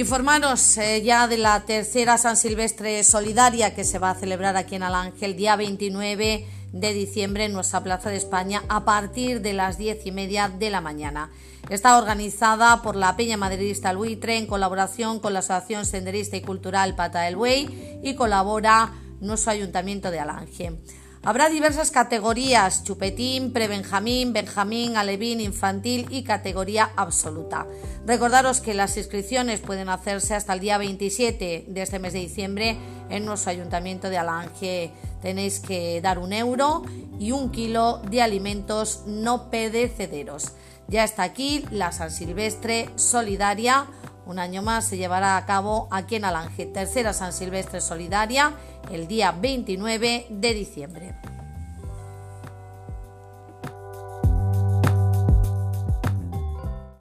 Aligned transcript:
Informaros 0.00 0.78
eh, 0.78 1.02
ya 1.02 1.28
de 1.28 1.36
la 1.36 1.60
tercera 1.60 2.16
San 2.16 2.38
Silvestre 2.38 3.04
Solidaria 3.04 3.74
que 3.74 3.84
se 3.84 3.98
va 3.98 4.08
a 4.08 4.14
celebrar 4.14 4.56
aquí 4.56 4.74
en 4.76 4.82
Alángel 4.82 5.36
día 5.36 5.56
29 5.56 6.46
de 6.72 6.94
diciembre 6.94 7.44
en 7.44 7.52
nuestra 7.52 7.82
Plaza 7.82 8.08
de 8.08 8.16
España 8.16 8.62
a 8.70 8.86
partir 8.86 9.42
de 9.42 9.52
las 9.52 9.76
diez 9.76 10.06
y 10.06 10.10
media 10.10 10.48
de 10.48 10.70
la 10.70 10.80
mañana. 10.80 11.28
Está 11.68 11.98
organizada 11.98 12.80
por 12.80 12.96
la 12.96 13.14
Peña 13.14 13.36
Madridista 13.36 13.92
Luitre 13.92 14.38
en 14.38 14.46
colaboración 14.46 15.20
con 15.20 15.34
la 15.34 15.40
Asociación 15.40 15.84
Senderista 15.84 16.38
y 16.38 16.40
Cultural 16.40 16.96
Pata 16.96 17.20
del 17.20 17.36
Buey 17.36 18.00
y 18.02 18.14
colabora 18.14 18.94
nuestro 19.20 19.52
Ayuntamiento 19.52 20.10
de 20.10 20.20
Alange. 20.20 20.80
Habrá 21.22 21.50
diversas 21.50 21.90
categorías, 21.90 22.82
chupetín, 22.82 23.52
prebenjamín, 23.52 24.32
benjamín, 24.32 24.96
alevín, 24.96 25.42
infantil 25.42 26.06
y 26.08 26.22
categoría 26.22 26.92
absoluta. 26.96 27.66
Recordaros 28.06 28.62
que 28.62 28.72
las 28.72 28.96
inscripciones 28.96 29.60
pueden 29.60 29.90
hacerse 29.90 30.34
hasta 30.34 30.54
el 30.54 30.60
día 30.60 30.78
27 30.78 31.66
de 31.68 31.82
este 31.82 31.98
mes 31.98 32.14
de 32.14 32.20
diciembre 32.20 32.78
en 33.10 33.26
nuestro 33.26 33.50
ayuntamiento 33.50 34.08
de 34.08 34.16
Alange. 34.16 34.92
Tenéis 35.20 35.60
que 35.60 36.00
dar 36.00 36.18
un 36.18 36.32
euro 36.32 36.84
y 37.18 37.32
un 37.32 37.50
kilo 37.50 38.00
de 38.10 38.22
alimentos 38.22 39.02
no 39.04 39.50
perecederos. 39.50 40.52
Ya 40.88 41.04
está 41.04 41.24
aquí 41.24 41.66
la 41.70 41.92
San 41.92 42.10
Silvestre 42.10 42.88
Solidaria 42.96 43.86
un 44.26 44.38
año 44.38 44.62
más 44.62 44.86
se 44.86 44.96
llevará 44.96 45.36
a 45.36 45.46
cabo 45.46 45.88
aquí 45.90 46.16
en 46.16 46.24
Alange, 46.24 46.66
tercera 46.66 47.12
San 47.12 47.32
Silvestre 47.32 47.80
Solidaria, 47.80 48.54
el 48.90 49.06
día 49.08 49.32
29 49.32 50.26
de 50.30 50.54
diciembre. 50.54 51.14